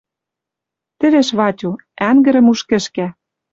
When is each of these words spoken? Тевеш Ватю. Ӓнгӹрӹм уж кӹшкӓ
Тевеш 0.99 1.29
Ватю. 1.37 1.71
Ӓнгӹрӹм 2.09 2.47
уж 2.53 2.59
кӹшкӓ 2.69 3.07